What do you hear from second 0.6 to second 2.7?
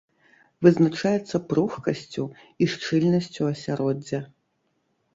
Вызначаецца пругкасцю і